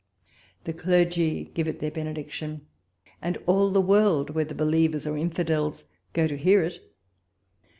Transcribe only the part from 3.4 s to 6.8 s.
all the world, whether believers or infidels, go to hear it.